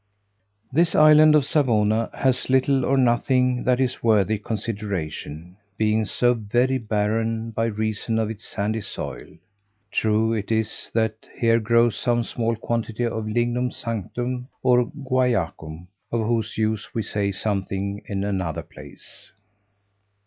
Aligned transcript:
This 0.73 0.95
island 0.95 1.35
of 1.35 1.45
Savona 1.45 2.09
has 2.15 2.49
little 2.49 2.83
or 2.85 2.97
nothing 2.97 3.63
that 3.65 3.79
is 3.79 4.01
worthy 4.01 4.39
consideration, 4.39 5.57
being 5.77 6.05
so 6.05 6.33
very 6.33 6.79
barren 6.79 7.51
by 7.51 7.65
reason 7.65 8.17
of 8.17 8.31
its 8.31 8.43
sandy 8.43 8.81
soil. 8.81 9.37
True 9.91 10.33
it 10.33 10.51
is, 10.51 10.89
that 10.95 11.29
here 11.37 11.59
grows 11.59 11.95
some 11.97 12.23
small 12.23 12.55
quantity 12.55 13.05
of 13.05 13.27
lignum 13.27 13.69
sanctum, 13.69 14.47
or 14.63 14.85
guaiacum, 14.89 15.85
of 16.11 16.25
whose 16.25 16.57
use 16.57 16.95
we 16.95 17.03
say 17.03 17.31
something 17.31 18.01
in 18.07 18.23
another 18.23 18.63
place. 18.63 19.31